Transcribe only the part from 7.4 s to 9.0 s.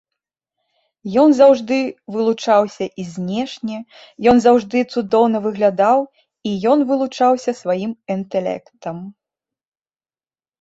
сваім інтэлектам.